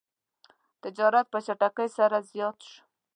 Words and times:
تجارت 0.83 1.25
په 1.33 1.39
چټکۍ 1.45 1.87
سره 1.97 2.17
زیات 2.31 2.57
شو. 2.69 2.77